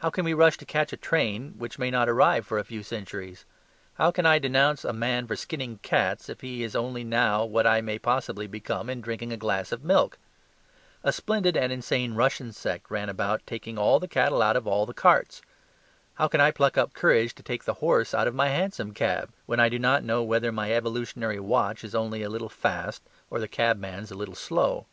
How 0.00 0.10
can 0.10 0.26
we 0.26 0.34
rush 0.34 0.58
to 0.58 0.66
catch 0.66 0.92
a 0.92 0.98
train 0.98 1.54
which 1.56 1.78
may 1.78 1.90
not 1.90 2.06
arrive 2.06 2.46
for 2.46 2.58
a 2.58 2.64
few 2.64 2.82
centuries? 2.82 3.46
How 3.94 4.10
can 4.10 4.26
I 4.26 4.38
denounce 4.38 4.84
a 4.84 4.92
man 4.92 5.26
for 5.26 5.34
skinning 5.34 5.78
cats, 5.78 6.28
if 6.28 6.42
he 6.42 6.62
is 6.62 6.76
only 6.76 7.04
now 7.04 7.46
what 7.46 7.66
I 7.66 7.80
may 7.80 7.98
possibly 7.98 8.46
become 8.46 8.90
in 8.90 9.00
drinking 9.00 9.32
a 9.32 9.38
glass 9.38 9.72
of 9.72 9.82
milk? 9.82 10.18
A 11.02 11.10
splendid 11.10 11.56
and 11.56 11.72
insane 11.72 12.12
Russian 12.12 12.52
sect 12.52 12.90
ran 12.90 13.08
about 13.08 13.46
taking 13.46 13.78
all 13.78 13.98
the 13.98 14.06
cattle 14.06 14.42
out 14.42 14.56
of 14.56 14.66
all 14.66 14.84
the 14.84 14.92
carts. 14.92 15.40
How 16.16 16.28
can 16.28 16.42
I 16.42 16.50
pluck 16.50 16.76
up 16.76 16.92
courage 16.92 17.34
to 17.36 17.42
take 17.42 17.64
the 17.64 17.72
horse 17.80 18.12
out 18.12 18.26
of 18.28 18.34
my 18.34 18.48
hansom 18.48 18.92
cab, 18.92 19.30
when 19.46 19.58
I 19.58 19.70
do 19.70 19.78
not 19.78 20.04
know 20.04 20.22
whether 20.22 20.52
my 20.52 20.70
evolutionary 20.70 21.40
watch 21.40 21.82
is 21.82 21.94
only 21.94 22.22
a 22.22 22.28
little 22.28 22.50
fast 22.50 23.00
or 23.30 23.38
the 23.40 23.48
cabman's 23.48 24.10
a 24.10 24.16
little 24.16 24.34
slow? 24.34 24.84